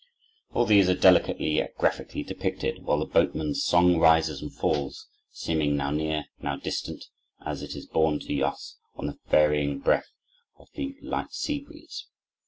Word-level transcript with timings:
All 0.51 0.65
these 0.65 0.89
are 0.89 0.95
delicately 0.95 1.57
yet 1.57 1.77
graphically 1.77 2.23
depicted, 2.23 2.83
while 2.83 2.97
the 2.97 3.05
boatman's 3.05 3.63
song 3.63 3.99
rises 3.99 4.41
and 4.41 4.51
falls, 4.51 5.05
seeming 5.29 5.75
now 5.77 5.91
near, 5.91 6.25
now 6.39 6.55
distant, 6.55 7.05
as 7.45 7.61
it 7.61 7.75
is 7.75 7.85
borne 7.85 8.17
to 8.21 8.39
us 8.41 8.77
on 8.95 9.05
the 9.05 9.19
varying 9.27 9.77
breath 9.77 10.09
of 10.57 10.69
the 10.73 10.95
light 11.03 11.33
sea 11.33 11.59
breeze. 11.59 12.07